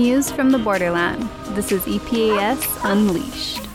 [0.00, 1.28] News from the Borderland.
[1.54, 3.68] This is EPAS Unleashed.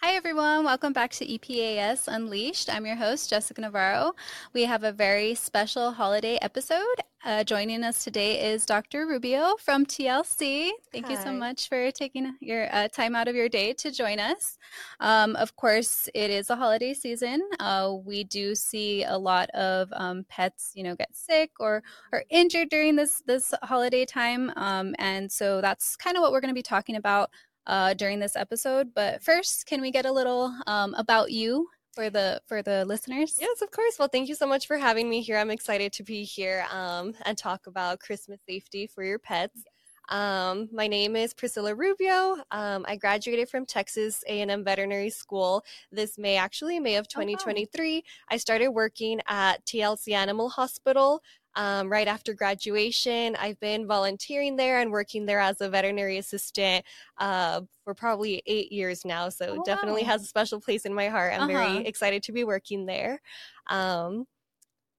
[0.00, 0.64] Hi, everyone.
[0.64, 2.72] Welcome back to EPAS Unleashed.
[2.72, 4.14] I'm your host, Jessica Navarro.
[4.52, 7.02] We have a very special holiday episode.
[7.28, 9.06] Uh, joining us today is Dr.
[9.06, 10.70] Rubio from TLC.
[10.90, 11.12] Thank Hi.
[11.12, 14.56] you so much for taking your uh, time out of your day to join us.
[14.98, 17.46] Um, of course, it is a holiday season.
[17.60, 21.82] Uh, we do see a lot of um, pets, you know, get sick or
[22.14, 26.40] are injured during this this holiday time, um, and so that's kind of what we're
[26.40, 27.28] going to be talking about
[27.66, 28.94] uh, during this episode.
[28.94, 33.36] But first, can we get a little um, about you for the for the listeners?
[33.40, 33.98] Yes, of course.
[33.98, 35.36] Well, thank you so much for having me here.
[35.36, 39.64] I'm excited to be here um, and talk about Christmas safety for your pets.
[40.08, 42.36] Um, my name is Priscilla Rubio.
[42.52, 47.96] Um, I graduated from Texas A&M Veterinary School this May, actually May of 2023.
[48.06, 51.20] Oh, I started working at TLC Animal Hospital
[51.58, 53.36] um, right after graduation.
[53.36, 56.84] I've been volunteering there and working there as a veterinary assistant
[57.18, 59.28] uh, for probably eight years now.
[59.28, 60.10] So oh, definitely wow.
[60.10, 61.34] has a special place in my heart.
[61.34, 61.48] I'm uh-huh.
[61.48, 63.20] very excited to be working there.
[63.66, 64.26] Um,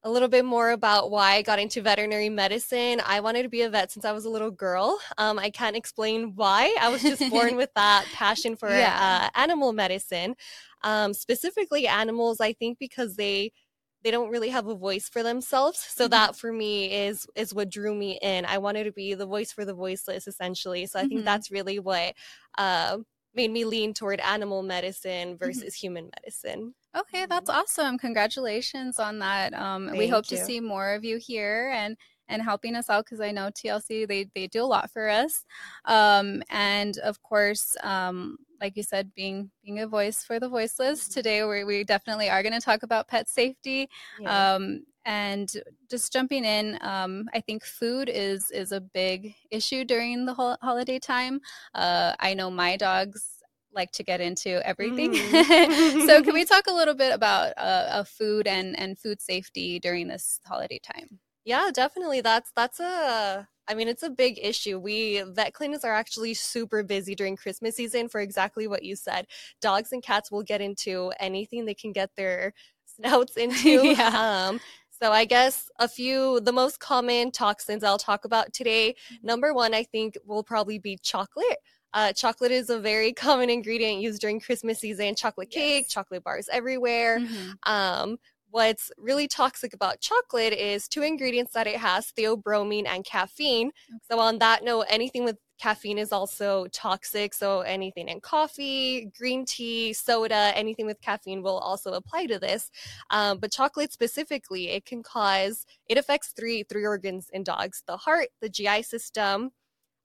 [0.02, 3.00] a little bit more about why I got into veterinary medicine.
[3.04, 4.98] I wanted to be a vet since I was a little girl.
[5.16, 6.74] Um, I can't explain why.
[6.80, 9.30] I was just born with that passion for yeah.
[9.34, 10.36] uh, animal medicine,
[10.82, 12.40] um, specifically animals.
[12.40, 13.52] I think because they
[14.02, 16.10] they don't really have a voice for themselves so mm-hmm.
[16.10, 19.52] that for me is is what drew me in i wanted to be the voice
[19.52, 21.24] for the voiceless essentially so i think mm-hmm.
[21.24, 22.14] that's really what
[22.58, 22.98] uh,
[23.34, 25.44] made me lean toward animal medicine mm-hmm.
[25.44, 25.86] versus mm-hmm.
[25.86, 27.60] human medicine okay that's mm-hmm.
[27.60, 30.36] awesome congratulations on that um, we hope you.
[30.36, 31.96] to see more of you here and
[32.30, 35.44] and helping us out because I know TLC they they do a lot for us,
[35.84, 41.04] um, and of course, um, like you said, being being a voice for the voiceless.
[41.04, 41.12] Mm-hmm.
[41.12, 43.88] Today, we we definitely are going to talk about pet safety.
[44.20, 44.54] Yeah.
[44.54, 45.50] Um, and
[45.90, 50.98] just jumping in, um, I think food is is a big issue during the holiday
[50.98, 51.40] time.
[51.74, 53.40] Uh, I know my dogs
[53.72, 55.12] like to get into everything.
[55.14, 56.06] Mm.
[56.06, 60.08] so, can we talk a little bit about uh, food and and food safety during
[60.08, 61.18] this holiday time?
[61.44, 62.20] Yeah, definitely.
[62.20, 64.80] That's that's a I mean, it's a big issue.
[64.80, 69.28] We vet clinics are actually super busy during Christmas season for exactly what you said.
[69.60, 72.52] Dogs and cats will get into anything they can get their
[72.96, 73.86] snouts into.
[73.86, 74.48] yeah.
[74.48, 74.60] Um,
[75.00, 78.96] so I guess a few the most common toxins I'll talk about today.
[79.14, 79.26] Mm-hmm.
[79.26, 81.58] Number one, I think will probably be chocolate.
[81.92, 85.14] Uh, chocolate is a very common ingredient used during Christmas season.
[85.14, 85.92] Chocolate cake, yes.
[85.92, 87.20] chocolate bars everywhere.
[87.20, 87.72] Mm-hmm.
[87.72, 88.18] Um,
[88.50, 93.68] What's really toxic about chocolate is two ingredients that it has theobromine and caffeine.
[93.68, 93.98] Okay.
[94.10, 97.32] So, on that note, anything with caffeine is also toxic.
[97.32, 102.70] So, anything in coffee, green tea, soda, anything with caffeine will also apply to this.
[103.10, 107.96] Um, but chocolate specifically, it can cause, it affects three, three organs in dogs the
[107.96, 109.50] heart, the GI system,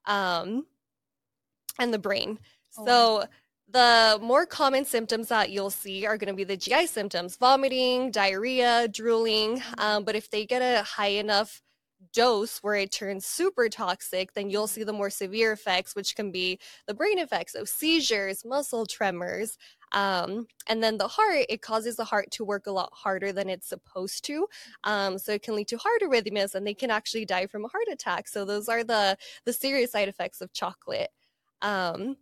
[0.05, 0.67] um,
[1.79, 2.37] and the brain.
[2.77, 2.85] Oh.
[2.85, 3.25] So,
[3.69, 8.11] the more common symptoms that you'll see are going to be the GI symptoms vomiting,
[8.11, 9.61] diarrhea, drooling.
[9.77, 11.61] Um, but if they get a high enough
[12.13, 16.31] dose where it turns super toxic, then you'll see the more severe effects, which can
[16.31, 19.57] be the brain effects, so seizures, muscle tremors.
[19.91, 23.49] Um, and then the heart, it causes the heart to work a lot harder than
[23.49, 24.47] it's supposed to.
[24.83, 27.69] Um, so it can lead to heart arrhythmias and they can actually die from a
[27.69, 28.27] heart attack.
[28.27, 31.09] So those are the, the serious side effects of chocolate.
[31.61, 32.17] Um,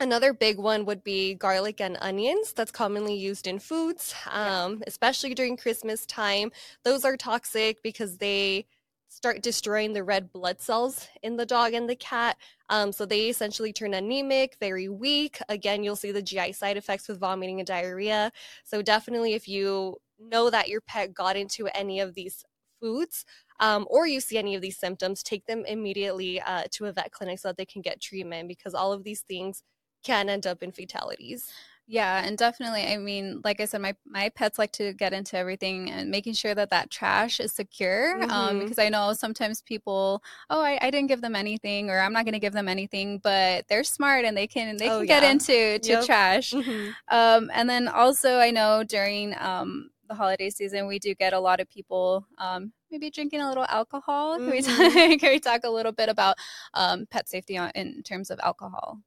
[0.00, 2.52] Another big one would be garlic and onions.
[2.52, 4.84] That's commonly used in foods, um, yeah.
[4.86, 6.52] especially during Christmas time.
[6.84, 8.66] Those are toxic because they
[9.08, 12.36] start destroying the red blood cells in the dog and the cat.
[12.68, 15.40] Um, so they essentially turn anemic, very weak.
[15.48, 18.30] Again, you'll see the GI side effects with vomiting and diarrhea.
[18.62, 22.44] So definitely, if you know that your pet got into any of these
[22.80, 23.24] foods,
[23.58, 27.10] um, or you see any of these symptoms, take them immediately uh, to a vet
[27.10, 29.64] clinic so that they can get treatment because all of these things
[30.08, 31.52] can end up in fatalities.
[31.90, 32.84] Yeah, and definitely.
[32.84, 36.34] I mean, like I said, my my pets like to get into everything and making
[36.34, 38.14] sure that that trash is secure.
[38.14, 38.32] Um, mm-hmm.
[38.32, 42.12] Um, because I know sometimes people, oh, I, I didn't give them anything, or I'm
[42.12, 45.08] not going to give them anything, but they're smart and they can they oh, can
[45.08, 45.20] yeah.
[45.20, 46.04] get into to yep.
[46.04, 46.52] trash.
[46.52, 46.90] Mm-hmm.
[47.08, 51.40] Um, and then also I know during um the holiday season we do get a
[51.40, 54.38] lot of people um maybe drinking a little alcohol.
[54.38, 54.44] Mm-hmm.
[54.44, 56.36] Can we talk, can we talk a little bit about
[56.74, 58.98] um pet safety on, in terms of alcohol?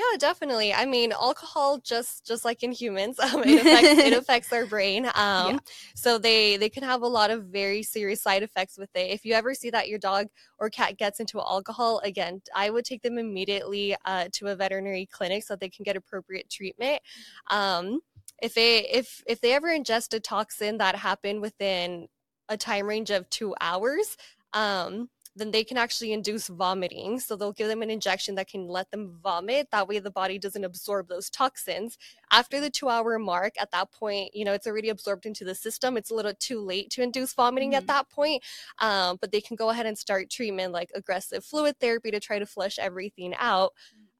[0.00, 0.72] Yeah, definitely.
[0.72, 5.04] I mean, alcohol just just like in humans, um, it affects it affects our brain.
[5.06, 5.58] Um, yeah.
[5.94, 9.10] so they they can have a lot of very serious side effects with it.
[9.10, 12.86] If you ever see that your dog or cat gets into alcohol, again, I would
[12.86, 17.02] take them immediately uh, to a veterinary clinic so they can get appropriate treatment.
[17.50, 18.00] Um,
[18.42, 22.08] if they if if they ever ingest a toxin that happened within
[22.48, 24.16] a time range of two hours,
[24.54, 27.20] um, then they can actually induce vomiting.
[27.20, 29.68] So they'll give them an injection that can let them vomit.
[29.70, 31.96] That way the body doesn't absorb those toxins.
[32.32, 35.54] After the two hour mark, at that point, you know, it's already absorbed into the
[35.54, 35.96] system.
[35.96, 37.78] It's a little too late to induce vomiting mm-hmm.
[37.78, 38.42] at that point.
[38.80, 42.38] Um, but they can go ahead and start treatment like aggressive fluid therapy to try
[42.38, 43.72] to flush everything out.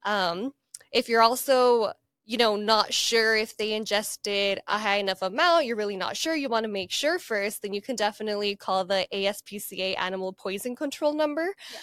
[0.05, 0.11] Mm-hmm.
[0.11, 0.53] Um,
[0.91, 1.93] if you're also
[2.31, 6.33] you know, not sure if they ingested a high enough amount, you're really not sure,
[6.33, 10.73] you want to make sure first, then you can definitely call the ASPCA animal poison
[10.73, 11.53] control number.
[11.73, 11.79] Yeah.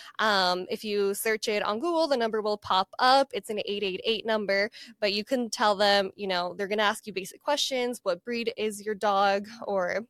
[0.52, 3.28] Um, if you search it on Google, the number will pop up.
[3.34, 7.06] It's an 888 number, but you can tell them, you know, they're going to ask
[7.06, 8.00] you basic questions.
[8.02, 9.46] What breed is your dog?
[9.66, 10.06] Or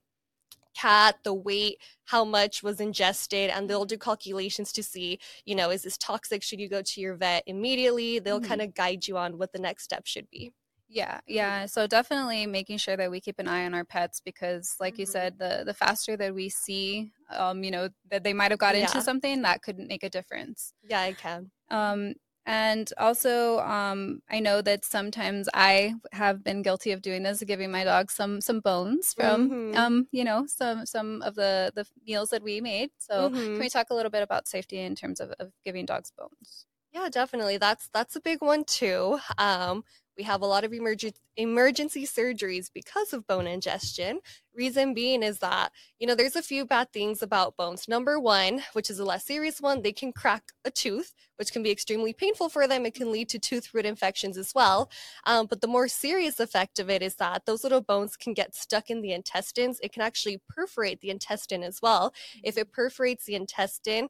[0.78, 5.70] cat, the weight, how much was ingested, and they'll do calculations to see, you know,
[5.70, 6.42] is this toxic?
[6.42, 8.18] Should you go to your vet immediately?
[8.18, 8.48] They'll mm-hmm.
[8.48, 10.52] kind of guide you on what the next step should be.
[10.90, 11.66] Yeah, yeah.
[11.66, 15.00] So definitely making sure that we keep an eye on our pets because, like mm-hmm.
[15.00, 18.58] you said, the the faster that we see, um, you know, that they might have
[18.58, 18.82] got yeah.
[18.82, 20.72] into something, that could make a difference.
[20.82, 21.50] Yeah, it can.
[21.70, 22.14] Um,
[22.48, 27.70] and also, um, I know that sometimes I have been guilty of doing this, giving
[27.70, 29.76] my dog some some bones from, mm-hmm.
[29.76, 32.88] um, you know, some some of the the meals that we made.
[32.96, 33.36] So, mm-hmm.
[33.36, 36.64] can we talk a little bit about safety in terms of, of giving dogs bones?
[36.94, 37.58] Yeah, definitely.
[37.58, 39.18] That's that's a big one too.
[39.36, 39.84] Um,
[40.18, 44.18] we have a lot of emerg- emergency surgeries because of bone ingestion.
[44.52, 45.70] Reason being is that,
[46.00, 47.86] you know, there's a few bad things about bones.
[47.86, 51.62] Number one, which is a less serious one, they can crack a tooth, which can
[51.62, 52.84] be extremely painful for them.
[52.84, 54.90] It can lead to tooth root infections as well.
[55.24, 58.56] Um, but the more serious effect of it is that those little bones can get
[58.56, 59.78] stuck in the intestines.
[59.80, 62.12] It can actually perforate the intestine as well.
[62.42, 64.08] If it perforates the intestine,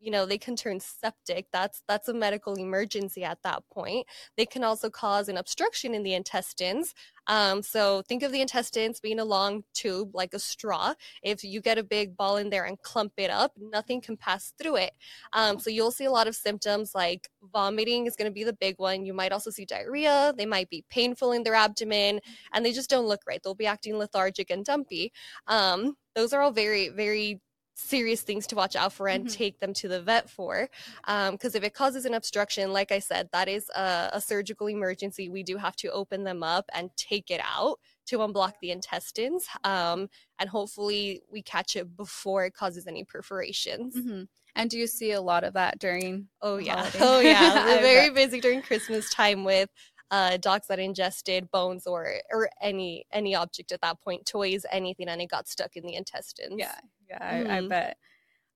[0.00, 4.06] you know they can turn septic that's that's a medical emergency at that point.
[4.36, 6.94] They can also cause an obstruction in the intestines.
[7.28, 10.94] Um, so think of the intestines being a long tube like a straw.
[11.22, 14.52] If you get a big ball in there and clump it up nothing can pass
[14.60, 14.92] through it.
[15.32, 18.52] Um, so you'll see a lot of symptoms like vomiting is going to be the
[18.52, 19.04] big one.
[19.04, 20.34] You might also see diarrhea.
[20.36, 22.20] They might be painful in their abdomen
[22.52, 23.40] and they just don't look right.
[23.42, 25.12] They'll be acting lethargic and dumpy.
[25.46, 27.40] Um, those are all very very
[27.76, 29.36] serious things to watch out for and mm-hmm.
[29.36, 30.68] take them to the vet for.
[31.02, 34.68] Because um, if it causes an obstruction, like I said, that is a, a, surgical
[34.68, 35.28] emergency.
[35.28, 39.46] We do have to open them up and take it out to unblock the intestines.
[39.62, 40.08] Um,
[40.38, 43.94] and hopefully we catch it before it causes any perforations.
[43.94, 44.22] Mm-hmm.
[44.54, 46.28] And do you see a lot of that during?
[46.40, 47.66] Oh yeah, oh yeah.
[47.66, 49.68] We're very busy during Christmas time with
[50.10, 55.08] uh, dogs that ingested bones or or any any object at that point, toys, anything,
[55.08, 56.54] and it got stuck in the intestines.
[56.56, 56.78] Yeah,
[57.08, 57.50] yeah, mm-hmm.
[57.50, 57.68] I, I, mm-hmm.
[57.68, 57.96] bet.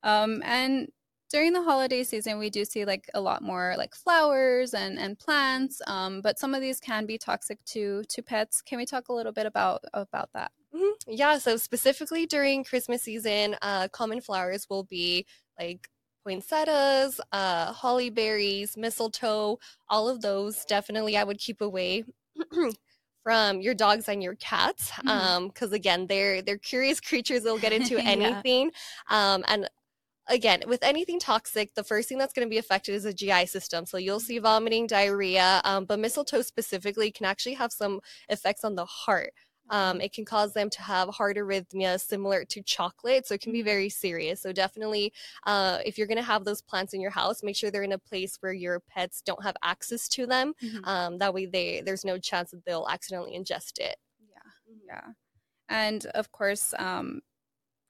[0.03, 0.89] Um, and
[1.31, 5.19] during the holiday season, we do see like a lot more like flowers and and
[5.19, 5.81] plants.
[5.87, 8.61] Um, but some of these can be toxic to to pets.
[8.63, 10.51] Can we talk a little bit about about that?
[10.75, 11.13] Mm-hmm.
[11.13, 11.39] Yeah.
[11.39, 15.27] So specifically during Christmas season, uh, common flowers will be
[15.59, 15.89] like
[16.25, 19.59] poinsettias, uh, holly berries, mistletoe,
[19.89, 22.05] all of those definitely I would keep away
[23.23, 25.65] from your dogs and your cats because mm-hmm.
[25.65, 28.71] um, again they're they're curious creatures they'll get into anything
[29.11, 29.35] yeah.
[29.35, 29.69] um, and
[30.29, 33.47] again with anything toxic the first thing that's going to be affected is the gi
[33.47, 38.65] system so you'll see vomiting diarrhea um, but mistletoe specifically can actually have some effects
[38.65, 39.33] on the heart
[39.71, 43.27] um, it can cause them to have heart arrhythmia similar to chocolate.
[43.27, 43.67] So it can be mm-hmm.
[43.67, 44.41] very serious.
[44.41, 45.13] So definitely,
[45.47, 47.93] uh, if you're going to have those plants in your house, make sure they're in
[47.93, 50.53] a place where your pets don't have access to them.
[50.63, 50.85] Mm-hmm.
[50.85, 53.97] Um, that way, they there's no chance that they'll accidentally ingest it.
[54.29, 55.13] Yeah, yeah.
[55.69, 57.21] And of course, um,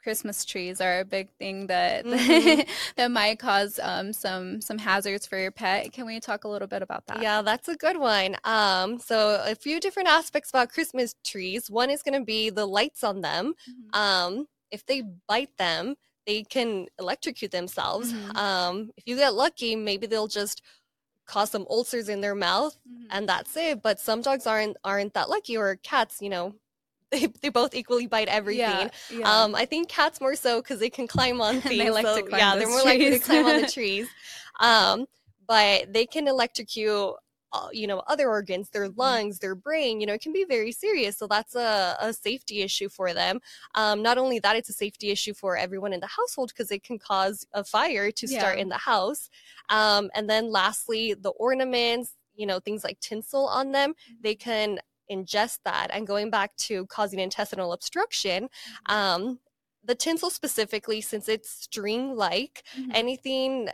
[0.03, 2.63] Christmas trees are a big thing that mm-hmm.
[2.97, 5.93] that might cause um, some some hazards for your pet.
[5.93, 7.23] Can we talk a little bit about that?
[7.23, 8.37] Yeah, that's a good one.
[8.45, 11.71] Um, so a few different aspects about Christmas trees.
[11.71, 13.55] One is going to be the lights on them.
[13.69, 14.01] Mm-hmm.
[14.01, 18.13] Um, if they bite them, they can electrocute themselves.
[18.13, 18.37] Mm-hmm.
[18.37, 20.63] Um, if you get lucky, maybe they'll just
[21.27, 23.07] cause some ulcers in their mouth, mm-hmm.
[23.11, 23.83] and that's it.
[23.83, 26.55] But some dogs aren't aren't that lucky, or cats, you know,
[27.13, 28.61] they, they both equally bite everything.
[28.61, 29.43] Yeah, yeah.
[29.43, 31.79] Um, I think cats more so because they can climb on things.
[31.79, 32.87] they like so, to climb yeah, they're more trees.
[32.87, 34.09] likely to climb on the trees.
[34.61, 35.07] Um,
[35.47, 37.15] but they can electrocute
[37.53, 39.01] uh, you know other organs their mm-hmm.
[39.01, 42.63] lungs their brain you know it can be very serious so that's a, a safety
[42.63, 43.41] issue for them
[43.75, 46.85] um, not only that it's a safety issue for everyone in the household because it
[46.85, 48.63] can cause a fire to start yeah.
[48.63, 49.29] in the house
[49.69, 54.15] um, and then lastly the ornaments you know things like tinsel on them mm-hmm.
[54.23, 54.79] they can
[55.11, 55.89] ingest that.
[55.93, 58.95] And going back to causing intestinal obstruction, mm-hmm.
[58.95, 59.39] um,
[59.85, 62.91] the tinsel specifically, since it's string like, mm-hmm.
[62.95, 63.69] anything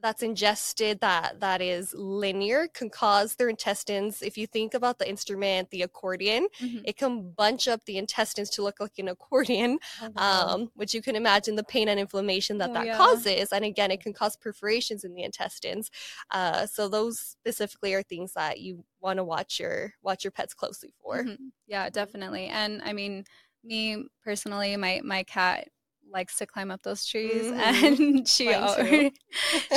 [0.00, 5.08] that's ingested that that is linear can cause their intestines if you think about the
[5.08, 6.78] instrument the accordion mm-hmm.
[6.84, 11.00] it can bunch up the intestines to look like an accordion oh, um, which you
[11.00, 12.96] can imagine the pain and inflammation that oh, that yeah.
[12.96, 15.90] causes and again it can cause perforations in the intestines
[16.30, 20.54] uh, so those specifically are things that you want to watch your watch your pets
[20.54, 21.46] closely for mm-hmm.
[21.66, 23.24] yeah definitely and i mean
[23.64, 25.68] me personally my my cat
[26.10, 27.84] likes to climb up those trees mm-hmm.
[27.84, 29.12] and she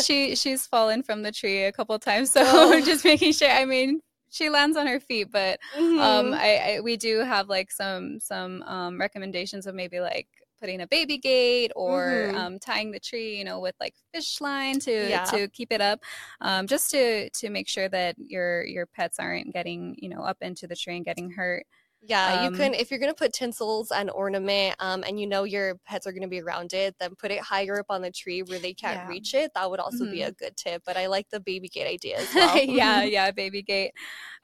[0.03, 2.81] she she's fallen from the tree a couple times so oh.
[2.81, 5.99] just making sure i mean she lands on her feet but um, mm-hmm.
[5.99, 10.27] um I, I, we do have like some some um recommendations of maybe like
[10.59, 12.37] putting a baby gate or mm-hmm.
[12.37, 15.23] um, tying the tree you know with like fish line to yeah.
[15.23, 15.99] to keep it up
[16.41, 20.37] um, just to to make sure that your your pets aren't getting you know up
[20.41, 21.65] into the tree and getting hurt
[22.01, 25.43] yeah, um, you can if you're gonna put tinsels and ornament, um, and you know
[25.43, 28.41] your pets are gonna be around it, then put it higher up on the tree
[28.41, 29.07] where they can't yeah.
[29.07, 29.51] reach it.
[29.53, 30.11] That would also mm-hmm.
[30.11, 30.81] be a good tip.
[30.85, 32.57] But I like the baby gate idea as well.
[32.57, 33.91] yeah, yeah, baby gate.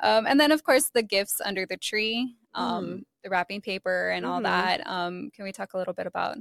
[0.01, 3.03] Um, and then of course the gifts under the tree, um, mm.
[3.23, 4.43] the wrapping paper and all mm-hmm.
[4.43, 4.87] that.
[4.87, 6.37] Um, can we talk a little bit about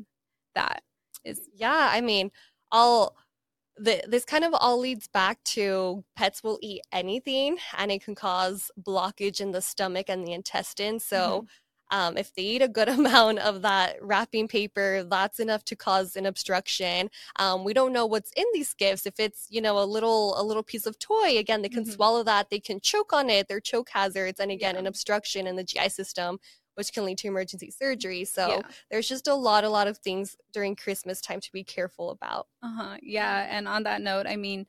[0.56, 0.83] that?
[1.25, 2.33] Is yeah, I mean,
[2.73, 3.14] I'll
[3.76, 8.14] the, this kind of all leads back to pets will eat anything and it can
[8.14, 11.00] cause blockage in the stomach and the intestine.
[11.00, 11.47] So, mm-hmm.
[11.90, 16.16] Um, if they eat a good amount of that wrapping paper, that's enough to cause
[16.16, 17.11] an obstruction.
[17.37, 19.07] Um, we don't know what's in these gifts.
[19.07, 21.93] If it's you know a little a little piece of toy, again they can mm-hmm.
[21.93, 22.50] swallow that.
[22.50, 23.49] They can choke on it.
[23.49, 24.81] They're choke hazards, and again yeah.
[24.81, 26.38] an obstruction in the GI system
[26.75, 28.25] which can lead to emergency surgery.
[28.25, 28.61] So yeah.
[28.90, 32.49] there's just a lot, a lot of things during Christmas time to be careful about.
[32.62, 32.97] Uh huh.
[33.02, 33.47] Yeah.
[33.50, 34.66] And on that note, I mean,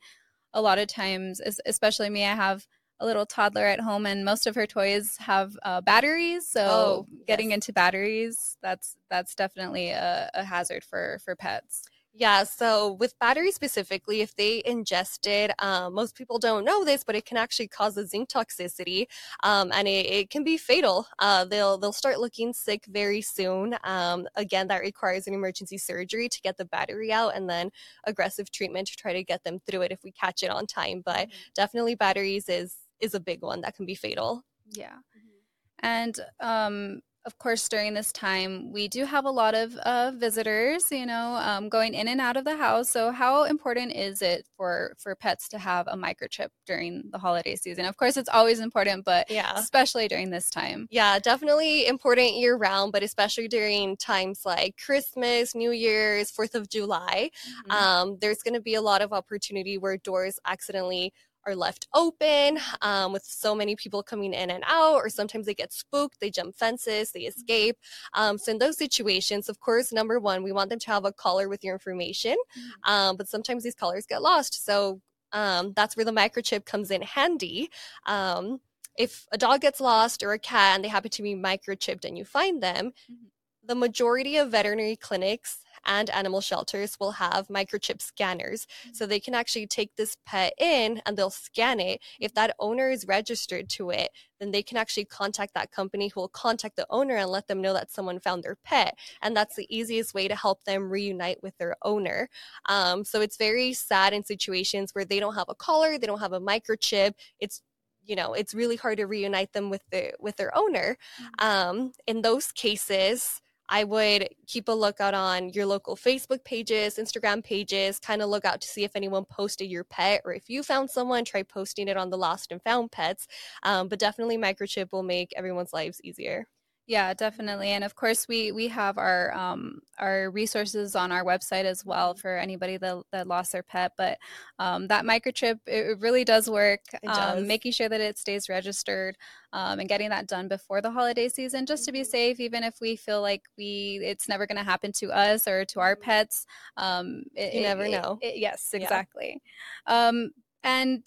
[0.54, 2.66] a lot of times, especially me, I have
[3.00, 7.06] a little toddler at home and most of her toys have uh, batteries so oh,
[7.26, 7.56] getting yes.
[7.56, 11.82] into batteries that's that's definitely a, a hazard for for pets
[12.18, 17.14] yeah, so with batteries specifically, if they ingested, um, most people don't know this, but
[17.14, 19.06] it can actually cause a zinc toxicity,
[19.42, 21.06] um, and it, it, can be fatal.
[21.18, 23.76] Uh, they'll they'll start looking sick very soon.
[23.84, 27.70] Um, again, that requires an emergency surgery to get the battery out, and then
[28.04, 31.02] aggressive treatment to try to get them through it if we catch it on time.
[31.04, 31.38] But mm-hmm.
[31.54, 34.42] definitely, batteries is is a big one that can be fatal.
[34.70, 35.86] Yeah, mm-hmm.
[35.86, 40.90] and um, of course, during this time, we do have a lot of uh, visitors,
[40.92, 42.88] you know, um, going in and out of the house.
[42.88, 47.56] So, how important is it for for pets to have a microchip during the holiday
[47.56, 47.84] season?
[47.84, 50.86] Of course, it's always important, but yeah, especially during this time.
[50.90, 56.68] Yeah, definitely important year round, but especially during times like Christmas, New Year's, Fourth of
[56.68, 57.30] July.
[57.68, 57.70] Mm-hmm.
[57.72, 61.12] Um, there's going to be a lot of opportunity where doors accidentally
[61.46, 65.54] are left open um, with so many people coming in and out, or sometimes they
[65.54, 67.76] get spooked, they jump fences, they escape.
[68.14, 71.12] Um, so, in those situations, of course, number one, we want them to have a
[71.12, 72.92] collar with your information, mm-hmm.
[72.92, 74.64] um, but sometimes these collars get lost.
[74.64, 75.00] So,
[75.32, 77.68] um, that's where the microchip comes in handy
[78.06, 78.60] um,
[78.98, 82.16] if a dog gets lost or a cat and they happen to be microchipped and
[82.16, 83.26] you find them, mm-hmm.
[83.64, 88.66] the majority of veterinary clinics and animal shelters will have microchip scanners.
[88.92, 89.10] So mm-hmm.
[89.10, 92.00] they can actually take this pet in and they'll scan it.
[92.20, 96.20] If that owner is registered to it, then they can actually contact that company who
[96.20, 98.98] will contact the owner and let them know that someone found their pet.
[99.22, 102.28] And that's the easiest way to help them reunite with their owner.
[102.68, 106.20] Um, so it's very sad in situations where they don't have a collar, they don't
[106.20, 107.14] have a microchip.
[107.40, 107.62] It's
[108.04, 111.46] you know it's really hard to reunite them with the with their owner mm-hmm.
[111.46, 117.42] um, in those cases I would keep a lookout on your local Facebook pages, Instagram
[117.42, 120.62] pages, kind of look out to see if anyone posted your pet or if you
[120.62, 123.26] found someone, try posting it on the lost and found pets.
[123.62, 126.46] Um, but definitely, microchip will make everyone's lives easier.
[126.88, 127.70] Yeah, definitely.
[127.70, 132.14] And of course, we we have our um, our resources on our website as well
[132.14, 133.92] for anybody that, that lost their pet.
[133.98, 134.18] But
[134.60, 136.80] um, that microchip, it really does work.
[137.04, 137.44] Um, does.
[137.44, 139.16] making sure that it stays registered
[139.52, 142.10] um, and getting that done before the holiday season, just to be mm-hmm.
[142.10, 142.38] safe.
[142.38, 145.80] Even if we feel like we it's never going to happen to us or to
[145.80, 148.18] our pets, um, it, you never it, know.
[148.22, 149.42] It, yes, exactly.
[149.88, 150.08] Yeah.
[150.08, 150.30] Um,
[150.62, 151.04] and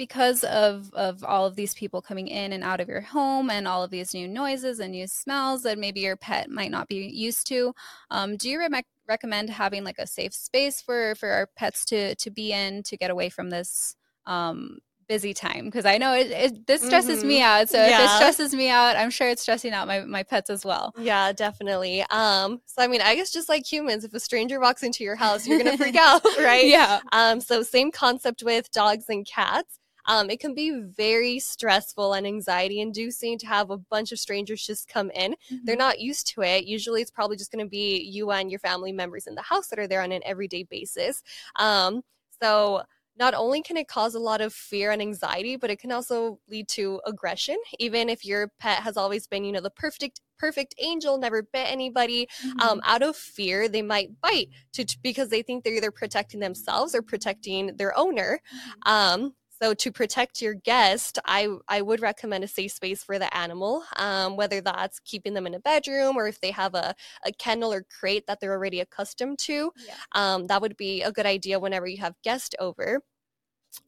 [0.00, 3.68] because of of all of these people coming in and out of your home and
[3.68, 6.96] all of these new noises and new smells that maybe your pet might not be
[6.96, 7.74] used to
[8.10, 12.14] um, do you re- recommend having like a safe space for for our pets to
[12.14, 14.78] to be in to get away from this um,
[15.10, 17.28] busy time because I know it, it this stresses mm-hmm.
[17.28, 17.68] me out.
[17.68, 18.04] So yeah.
[18.04, 20.94] if it stresses me out, I'm sure it's stressing out my, my pets as well.
[20.96, 22.04] Yeah, definitely.
[22.10, 25.16] Um, so I mean, I guess just like humans, if a stranger walks into your
[25.16, 26.64] house, you're gonna freak out, right?
[26.70, 27.00] Yeah.
[27.10, 29.79] Um, so same concept with dogs and cats.
[30.06, 34.66] Um, it can be very stressful and anxiety inducing to have a bunch of strangers
[34.66, 35.32] just come in.
[35.32, 35.56] Mm-hmm.
[35.64, 36.64] They're not used to it.
[36.64, 39.68] Usually it's probably just going to be you and your family members in the house
[39.68, 41.22] that are there on an everyday basis.
[41.56, 42.02] Um,
[42.42, 42.82] So
[43.18, 46.38] not only can it cause a lot of fear and anxiety, but it can also
[46.48, 47.56] lead to aggression.
[47.78, 51.70] Even if your pet has always been, you know, the perfect perfect angel, never bit
[51.70, 52.68] anybody, um, mm-hmm.
[52.68, 56.94] um, out of fear, they might bite to, because they think they're either protecting themselves
[56.94, 58.40] or protecting their owner.
[58.86, 58.90] Mm-hmm.
[58.90, 63.34] Um, so to protect your guest, I I would recommend a safe space for the
[63.36, 66.94] animal, um, whether that's keeping them in a bedroom or if they have a,
[67.26, 69.70] a kennel or crate that they're already accustomed to.
[69.86, 69.94] Yeah.
[70.12, 73.02] Um, that would be a good idea whenever you have guests over.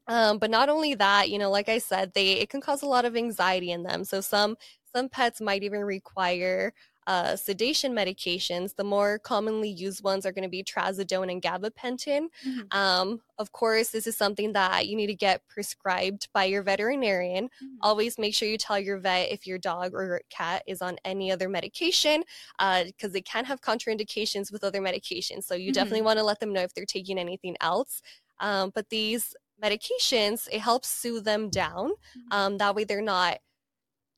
[0.07, 2.87] Um, but not only that, you know, like I said, they it can cause a
[2.87, 4.05] lot of anxiety in them.
[4.05, 4.57] So some
[4.95, 6.75] some pets might even require
[7.07, 12.27] uh, sedation medications, the more commonly used ones are going to be trazodone and gabapentin.
[12.47, 12.79] Mm-hmm.
[12.79, 17.47] Um, of course, this is something that you need to get prescribed by your veterinarian.
[17.47, 17.77] Mm-hmm.
[17.81, 21.33] Always make sure you tell your vet if your dog or cat is on any
[21.33, 22.23] other medication
[22.59, 25.45] because uh, they can have contraindications with other medications.
[25.45, 25.73] So you mm-hmm.
[25.73, 28.03] definitely want to let them know if they're taking anything else.
[28.39, 31.91] Um, but these medications, it helps soothe them down.
[31.91, 32.33] Mm-hmm.
[32.33, 33.39] Um, that way they're not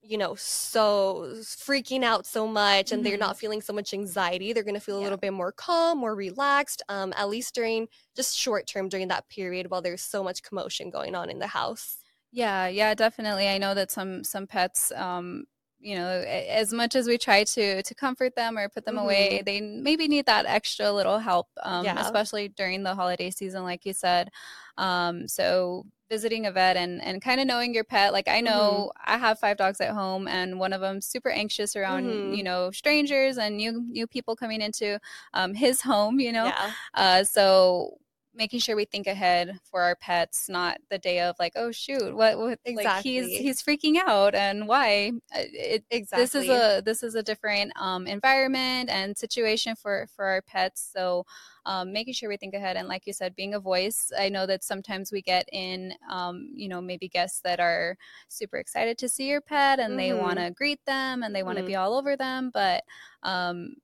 [0.06, 3.08] you know so freaking out so much and mm-hmm.
[3.08, 5.98] they're not feeling so much anxiety they're going to feel a little bit more calm
[5.98, 10.22] more relaxed um, at least during just short term during that period while there's so
[10.22, 11.96] much commotion going on in the house.
[12.32, 13.48] Yeah yeah definitely.
[13.48, 15.44] I know that some some pets um
[15.84, 19.04] you know as much as we try to to comfort them or put them mm-hmm.
[19.04, 22.00] away they maybe need that extra little help um, yeah.
[22.00, 24.30] especially during the holiday season like you said
[24.78, 28.90] um, so visiting a vet and, and kind of knowing your pet like i know
[28.96, 29.14] mm-hmm.
[29.14, 32.34] i have five dogs at home and one of them super anxious around mm-hmm.
[32.34, 34.98] you know strangers and new new people coming into
[35.34, 36.70] um, his home you know yeah.
[36.94, 37.98] uh, so
[38.34, 42.14] making sure we think ahead for our pets, not the day of like, oh shoot,
[42.14, 42.84] what, what exactly.
[42.84, 45.12] like he's he's freaking out and why?
[45.34, 46.24] Uh, it, exactly.
[46.24, 50.90] This is a this is a different um, environment and situation for for our pets.
[50.92, 51.24] So
[51.66, 54.10] um, making sure we think ahead and like you said, being a voice.
[54.18, 57.96] I know that sometimes we get in, um, you know, maybe guests that are
[58.28, 59.96] super excited to see your pet and mm-hmm.
[59.98, 61.68] they want to greet them and they want to mm-hmm.
[61.68, 62.84] be all over them, but
[63.22, 63.74] um,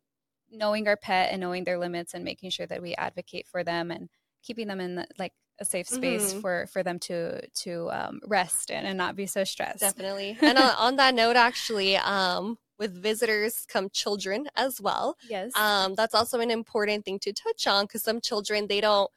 [0.50, 3.90] knowing our pet and knowing their limits and making sure that we advocate for them
[3.90, 4.08] and
[4.42, 6.40] keeping them in the, like a safe space mm-hmm.
[6.40, 9.80] for for them to to um, rest in and not be so stressed.
[9.80, 10.38] Definitely.
[10.42, 15.16] and on, on, that note, actually, um, with visitors come children as well.
[15.28, 15.52] Yes.
[15.54, 19.10] Um, that's also an important thing to touch on because some children they don't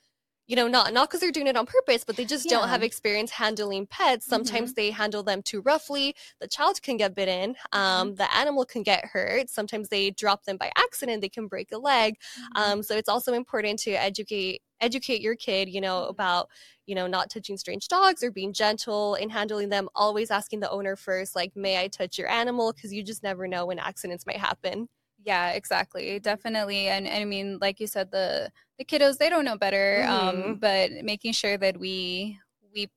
[0.47, 2.57] you know, not not because they're doing it on purpose, but they just yeah.
[2.57, 4.25] don't have experience handling pets.
[4.25, 4.81] Sometimes mm-hmm.
[4.81, 6.15] they handle them too roughly.
[6.41, 7.55] The child can get bitten.
[7.71, 8.15] Um, mm-hmm.
[8.15, 9.49] The animal can get hurt.
[9.49, 11.21] Sometimes they drop them by accident.
[11.21, 12.15] They can break a leg.
[12.15, 12.61] Mm-hmm.
[12.61, 16.11] Um, so it's also important to educate educate your kid, you know, mm-hmm.
[16.11, 16.49] about
[16.87, 19.87] you know not touching strange dogs or being gentle in handling them.
[19.95, 23.47] Always asking the owner first, like, "May I touch your animal?" Because you just never
[23.47, 24.89] know when accidents might happen.
[25.25, 26.19] Yeah, exactly.
[26.19, 26.87] Definitely.
[26.87, 30.05] And, and I mean, like you said, the the kiddos they don't know better.
[30.07, 30.49] Um, mm-hmm.
[30.51, 32.39] Um, but making sure that we
[32.73, 32.89] we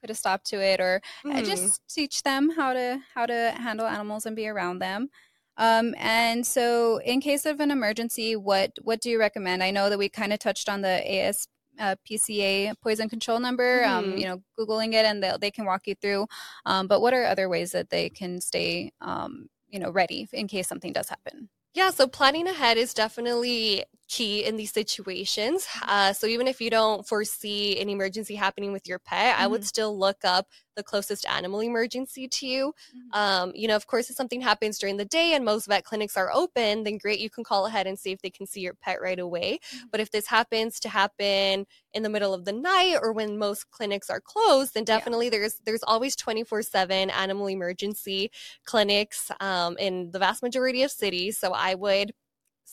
[0.00, 1.44] put a stop to it or uh, mm-hmm.
[1.44, 5.08] just teach them how to how to handle animals and be around them.
[5.56, 9.62] Um, and so, in case of an emergency, what what do you recommend?
[9.62, 13.84] I know that we kind of touched on the AS uh, PCA poison control number.
[13.84, 14.12] Um, mm-hmm.
[14.12, 16.26] Um, you know, googling it and they they can walk you through.
[16.66, 20.48] Um, but what are other ways that they can stay, um, you know, ready in
[20.48, 21.48] case something does happen?
[21.74, 25.66] Yeah, so planning ahead is definitely key in these situations.
[25.82, 29.42] Uh, so even if you don't foresee an emergency happening with your pet, mm-hmm.
[29.42, 29.66] I would mm-hmm.
[29.66, 32.68] still look up the closest animal emergency to you.
[32.68, 33.18] Mm-hmm.
[33.18, 36.16] Um, you know, of course, if something happens during the day and most vet clinics
[36.16, 38.74] are open, then great, you can call ahead and see if they can see your
[38.74, 39.58] pet right away.
[39.74, 39.86] Mm-hmm.
[39.90, 43.70] But if this happens to happen in the middle of the night or when most
[43.70, 45.30] clinics are closed, then definitely yeah.
[45.30, 48.30] there's there's always 24/7 animal emergency
[48.64, 51.38] clinics um, in the vast majority of cities.
[51.38, 52.12] So I would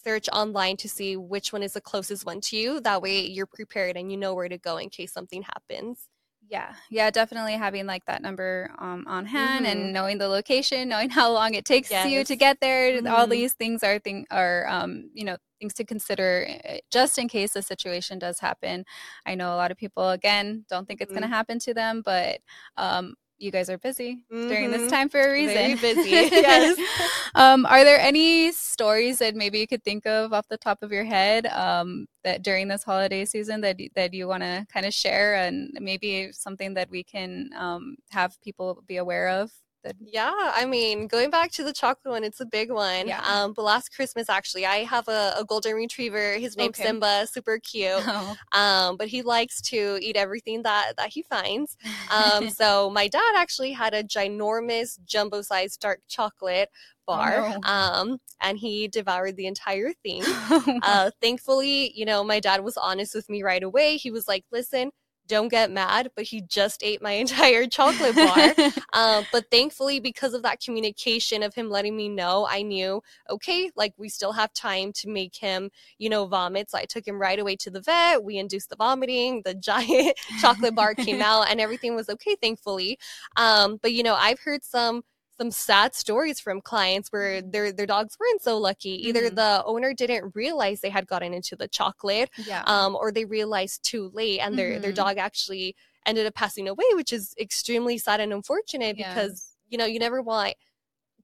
[0.05, 2.79] search online to see which one is the closest one to you.
[2.81, 6.07] That way you're prepared and you know where to go in case something happens.
[6.47, 9.79] Yeah, yeah, definitely having like that number um, on hand mm-hmm.
[9.79, 12.09] and knowing the location, knowing how long it takes yes.
[12.09, 12.91] you to get there.
[12.91, 13.07] Mm-hmm.
[13.07, 17.27] All these things are thing are um, you know things to consider eh, just in
[17.27, 18.85] case a situation does happen.
[19.25, 21.21] I know a lot of people again don't think it's mm-hmm.
[21.21, 22.39] going to happen to them, but
[22.77, 24.47] um, you guys are busy mm-hmm.
[24.47, 24.89] during this mm-hmm.
[24.89, 25.77] time for a reason.
[25.77, 26.09] Very busy.
[26.09, 26.77] yes.
[27.35, 30.91] um, are there any stories that maybe you could think of off the top of
[30.91, 34.93] your head um, that during this holiday season that that you want to kind of
[34.93, 39.51] share, and maybe something that we can um, have people be aware of?
[39.99, 43.07] Yeah, I mean, going back to the chocolate one, it's a big one.
[43.07, 43.21] Yeah.
[43.21, 46.33] Um, but last Christmas, actually, I have a, a golden retriever.
[46.33, 46.87] His name's okay.
[46.87, 48.03] Simba, super cute.
[48.05, 48.35] Oh.
[48.51, 51.77] Um, but he likes to eat everything that that he finds.
[52.11, 56.69] Um, so my dad actually had a ginormous jumbo-sized dark chocolate
[57.05, 60.23] bar oh, um, and he devoured the entire thing
[60.83, 64.43] uh, thankfully you know my dad was honest with me right away he was like
[64.51, 64.91] listen
[65.27, 68.71] don't get mad, but he just ate my entire chocolate bar.
[68.93, 73.71] um, but thankfully, because of that communication of him letting me know, I knew, okay,
[73.75, 76.69] like we still have time to make him, you know, vomit.
[76.69, 78.23] So I took him right away to the vet.
[78.23, 79.41] We induced the vomiting.
[79.43, 82.99] The giant chocolate bar came out and everything was okay, thankfully.
[83.35, 85.03] Um, but, you know, I've heard some
[85.37, 87.51] some sad stories from clients where mm-hmm.
[87.51, 89.07] their their dogs weren't so lucky.
[89.07, 89.35] Either mm-hmm.
[89.35, 92.63] the owner didn't realize they had gotten into the chocolate, yeah.
[92.65, 94.81] um, or they realized too late, and their mm-hmm.
[94.81, 99.13] their dog actually ended up passing away, which is extremely sad and unfortunate yes.
[99.13, 100.55] because you know you never want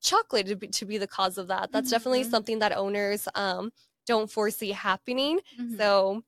[0.02, 1.71] chocolate to be, to be the cause of that.
[1.71, 1.95] That's mm-hmm.
[1.95, 3.71] definitely something that owners um,
[4.06, 5.39] don't foresee happening.
[5.60, 5.78] Mm-hmm.
[5.78, 6.24] So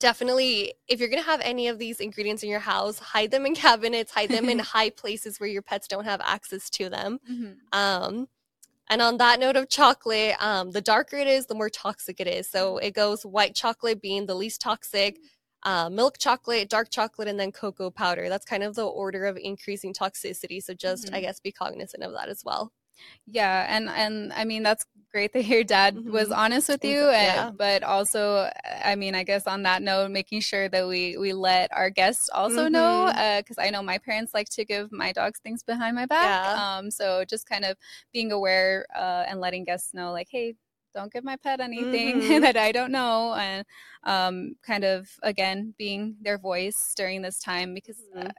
[0.00, 3.46] definitely if you're going to have any of these ingredients in your house hide them
[3.46, 7.20] in cabinets hide them in high places where your pets don't have access to them.
[7.30, 7.78] Mm-hmm.
[7.78, 8.28] um,
[8.88, 12.26] and on that note of chocolate um, the darker it is the more toxic it
[12.26, 12.48] is.
[12.48, 15.18] So it goes white chocolate being the least toxic
[15.62, 18.28] uh, milk chocolate dark chocolate and then cocoa powder.
[18.28, 20.62] That's kind of the order of increasing toxicity.
[20.62, 21.14] So just mm-hmm.
[21.14, 22.72] i guess be cognizant of that as well
[23.26, 26.12] yeah, and and I mean that's great that your dad mm-hmm.
[26.12, 27.50] was honest with you, and, yeah.
[27.50, 28.50] but also,
[28.84, 32.28] I mean, I guess on that note, making sure that we we let our guests
[32.32, 32.72] also mm-hmm.
[32.72, 36.06] know, because uh, I know my parents like to give my dogs things behind my
[36.06, 36.26] back.
[36.26, 36.78] Yeah.
[36.78, 37.76] Um, so just kind of
[38.12, 40.54] being aware uh, and letting guests know, like, hey,
[40.94, 42.40] don't give my pet anything mm-hmm.
[42.40, 43.64] that I don't know, and
[44.04, 48.28] um, kind of again being their voice during this time because mm-hmm.
[48.28, 48.30] uh,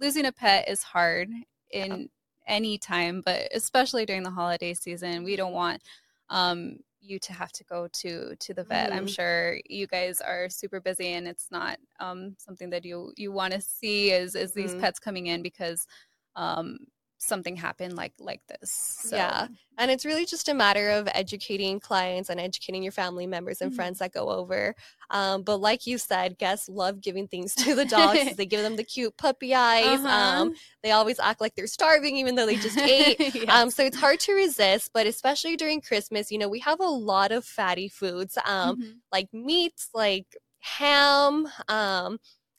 [0.00, 1.28] losing a pet is hard
[1.70, 2.08] in.
[2.48, 5.82] Any time, but especially during the holiday season, we don't want
[6.30, 8.90] um, you to have to go to to the vet.
[8.90, 8.92] Mm.
[8.92, 9.06] I'm mm-hmm.
[9.06, 13.52] sure you guys are super busy, and it's not um, something that you you want
[13.52, 14.80] to see is is these mm.
[14.80, 15.86] pets coming in because
[16.36, 16.78] um,
[17.18, 18.70] something happen like like this
[19.02, 19.16] so.
[19.16, 23.60] yeah and it's really just a matter of educating clients and educating your family members
[23.60, 23.76] and mm-hmm.
[23.76, 24.74] friends that go over
[25.10, 28.76] um, but like you said guests love giving things to the dogs they give them
[28.76, 30.42] the cute puppy eyes uh-huh.
[30.42, 30.54] um,
[30.84, 33.48] they always act like they're starving even though they just ate yes.
[33.48, 36.84] um, so it's hard to resist but especially during christmas you know we have a
[36.84, 38.90] lot of fatty foods um, mm-hmm.
[39.10, 42.18] like meats like ham um,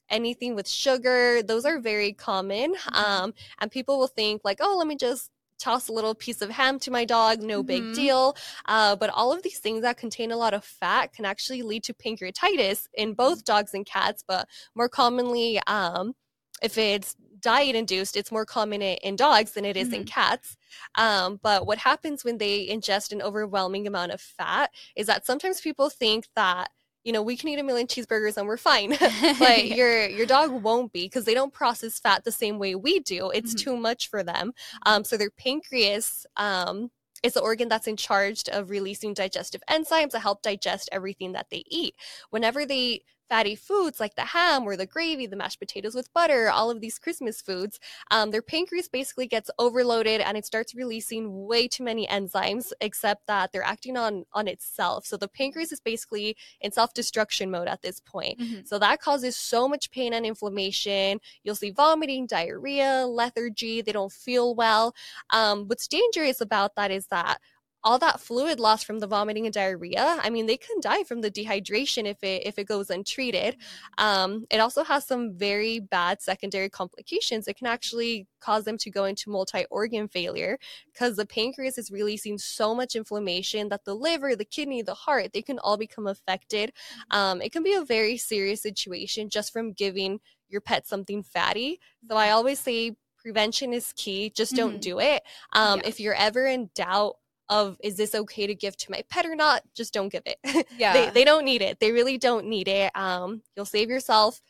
[0.09, 2.73] anything with sugar, those are very common.
[2.73, 2.95] Mm-hmm.
[2.95, 6.49] Um, and people will think like, oh, let me just toss a little piece of
[6.49, 7.67] ham to my dog, no mm-hmm.
[7.67, 8.35] big deal.
[8.65, 11.83] Uh, but all of these things that contain a lot of fat can actually lead
[11.83, 16.13] to pancreatitis in both dogs and cats, but more commonly, um,
[16.61, 20.01] if it's diet induced, it's more common in dogs than it is mm-hmm.
[20.01, 20.57] in cats.
[20.95, 25.61] Um, but what happens when they ingest an overwhelming amount of fat is that sometimes
[25.61, 26.69] people think that
[27.03, 28.89] you know, we can eat a million cheeseburgers and we're fine.
[29.39, 32.99] but your your dog won't be because they don't process fat the same way we
[32.99, 33.29] do.
[33.31, 33.71] It's mm-hmm.
[33.71, 34.53] too much for them.
[34.85, 36.91] Um, so their pancreas um,
[37.23, 41.47] is the organ that's in charge of releasing digestive enzymes to help digest everything that
[41.49, 41.95] they eat.
[42.29, 46.49] Whenever they fatty foods like the ham or the gravy, the mashed potatoes with butter,
[46.49, 47.79] all of these Christmas foods,
[48.11, 53.27] um, their pancreas basically gets overloaded and it starts releasing way too many enzymes, except
[53.27, 55.05] that they're acting on on itself.
[55.05, 58.39] So the pancreas is basically in self-destruction mode at this point.
[58.39, 58.61] Mm-hmm.
[58.65, 61.19] So that causes so much pain and inflammation.
[61.43, 63.81] You'll see vomiting, diarrhea, lethargy.
[63.81, 64.95] They don't feel well.
[65.29, 67.39] Um, what's dangerous about that is that
[67.83, 71.21] all that fluid loss from the vomiting and diarrhea i mean they can die from
[71.21, 74.05] the dehydration if it if it goes untreated mm-hmm.
[74.05, 78.89] um, it also has some very bad secondary complications it can actually cause them to
[78.89, 80.57] go into multi-organ failure
[80.91, 85.31] because the pancreas is releasing so much inflammation that the liver the kidney the heart
[85.33, 87.17] they can all become affected mm-hmm.
[87.17, 91.79] um, it can be a very serious situation just from giving your pet something fatty
[92.07, 92.35] so i mm-hmm.
[92.35, 94.79] always say prevention is key just don't mm-hmm.
[94.79, 95.21] do it
[95.53, 95.87] um, yeah.
[95.87, 97.15] if you're ever in doubt
[97.49, 99.63] of is this okay to give to my pet or not?
[99.75, 100.37] Just don't give it.
[100.77, 100.93] Yeah.
[100.93, 101.79] they, they don't need it.
[101.79, 102.91] They really don't need it.
[102.95, 104.41] Um you'll save yourself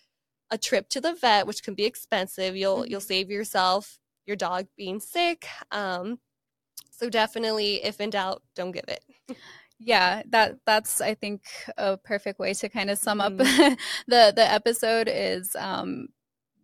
[0.51, 2.55] a trip to the vet which can be expensive.
[2.55, 2.91] You'll mm-hmm.
[2.91, 5.47] you'll save yourself your dog being sick.
[5.71, 6.19] Um
[6.91, 9.03] so definitely if in doubt don't give it.
[9.81, 11.43] Yeah that that's i think
[11.77, 13.75] a perfect way to kind of sum up mm-hmm.
[14.09, 16.09] the the episode is um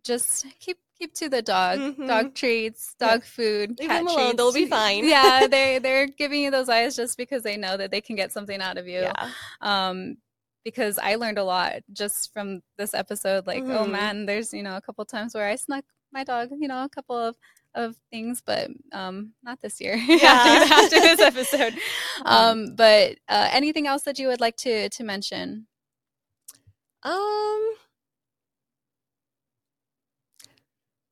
[0.04, 1.78] just keep keep to the dog.
[1.78, 2.06] Mm-hmm.
[2.06, 3.28] Dog treats, dog yeah.
[3.28, 4.18] food, Leave cat them alone.
[4.18, 4.36] Treats.
[4.36, 5.08] They'll be fine.
[5.08, 8.32] yeah, they they're giving you those eyes just because they know that they can get
[8.32, 9.00] something out of you.
[9.00, 9.30] Yeah.
[9.60, 10.16] Um,
[10.64, 13.46] because I learned a lot just from this episode.
[13.46, 13.84] Like, oh, mm-hmm.
[13.84, 16.84] oh man, there's you know a couple times where I snuck my dog, you know,
[16.84, 17.36] a couple of
[17.76, 19.96] of things, but um, not this year.
[20.08, 20.68] Yeah.
[20.68, 21.74] after, after, this episode.
[22.24, 25.66] Um, but uh, anything else that you would like to to mention?
[27.02, 27.74] Um,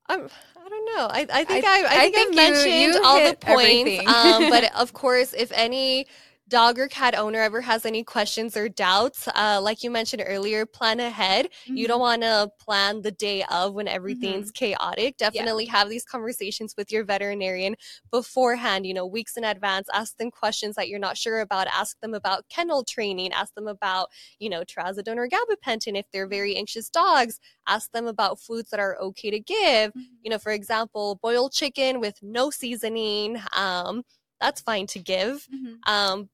[0.07, 0.29] I'm,
[0.65, 1.07] I don't know.
[1.11, 3.37] I, I think I, I, I think, I think I've mentioned you, you all the
[3.37, 4.07] points.
[4.07, 6.07] um, but of course, if any
[6.55, 10.65] dog or cat owner ever has any questions or doubts, uh, like you mentioned earlier,
[10.65, 11.47] plan ahead.
[11.47, 11.77] Mm-hmm.
[11.79, 14.67] You don't want to plan the day of when everything's mm-hmm.
[14.67, 15.17] chaotic.
[15.17, 15.73] Definitely yeah.
[15.73, 17.75] have these conversations with your veterinarian
[18.13, 19.89] beforehand, you know, weeks in advance.
[19.93, 21.67] Ask them questions that you're not sure about.
[21.67, 23.33] Ask them about kennel training.
[23.33, 27.41] Ask them about, you know, trazodone or gabapentin if they're very anxious dogs.
[27.67, 29.91] Ask them about foods that are okay to give.
[29.91, 30.01] Mm-hmm.
[30.23, 33.43] You know, for example, boiled chicken with no seasoning.
[33.57, 34.05] Um,
[34.41, 35.49] that's fine to give.
[35.53, 35.93] Mm-hmm.
[35.93, 36.29] Um,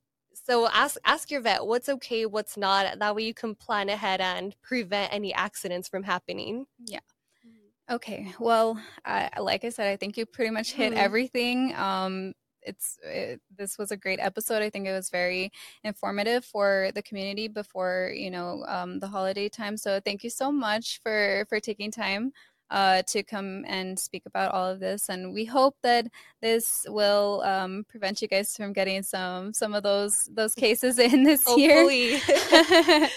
[0.51, 2.99] so ask ask your vet what's okay, what's not.
[2.99, 6.67] That way you can plan ahead and prevent any accidents from happening.
[6.85, 6.99] Yeah.
[7.47, 7.95] Mm-hmm.
[7.95, 8.35] Okay.
[8.41, 11.01] Well, I, like I said, I think you pretty much hit mm-hmm.
[11.01, 11.75] everything.
[11.77, 12.33] Um,
[12.63, 14.61] it's it, this was a great episode.
[14.61, 15.53] I think it was very
[15.85, 19.77] informative for the community before you know um, the holiday time.
[19.77, 22.33] So thank you so much for for taking time
[22.71, 25.09] uh, to come and speak about all of this.
[25.09, 26.07] And we hope that
[26.41, 31.25] this will um, prevent you guys from getting some some of those those cases in
[31.25, 32.21] this year.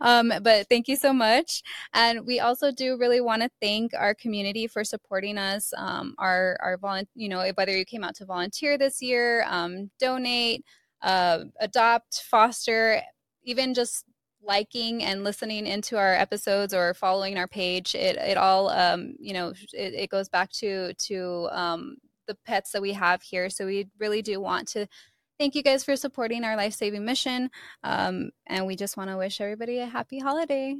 [0.00, 1.62] um, but thank you so much.
[1.94, 5.72] And we also do really want to thank our community for supporting us.
[5.76, 9.90] Um, our our volunteer, you know, whether you came out to volunteer this year, um,
[10.00, 10.64] donate,
[11.02, 13.00] uh, adopt, foster,
[13.44, 14.04] even just
[14.46, 19.32] liking and listening into our episodes or following our page it, it all um, you
[19.32, 23.50] know it, it, goes back to to um, the pets that we have here.
[23.50, 24.86] So we really do want to
[25.38, 27.50] thank you guys for supporting our life-saving mission
[27.84, 30.76] um, and we just want to wish everybody a happy holiday.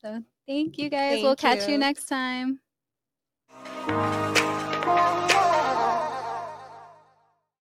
[0.00, 1.14] So thank you guys.
[1.14, 1.36] Thank we'll you.
[1.36, 1.78] catch you.
[1.78, 2.60] next time